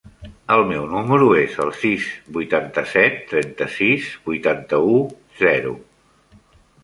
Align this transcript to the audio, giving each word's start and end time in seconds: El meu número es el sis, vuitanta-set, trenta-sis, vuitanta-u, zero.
El 0.53 0.63
meu 0.69 0.85
número 0.93 1.27
es 1.41 1.57
el 1.65 1.73
sis, 1.81 2.07
vuitanta-set, 2.37 3.19
trenta-sis, 3.33 4.09
vuitanta-u, 4.31 4.97
zero. 5.43 5.75